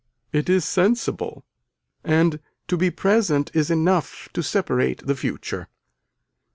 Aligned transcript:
It 0.33 0.49
is 0.49 0.65
sensible 0.65 1.45
and 2.03 2.39
to 2.67 2.75
be 2.75 2.89
present 2.89 3.51
is 3.53 3.69
enough 3.69 4.29
to 4.33 4.41
separate 4.41 5.05
the 5.05 5.13
future. 5.15 5.67